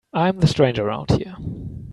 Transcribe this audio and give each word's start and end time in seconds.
I'm 0.13 0.39
the 0.39 0.47
stranger 0.47 0.87
around 0.87 1.11
here. 1.11 1.35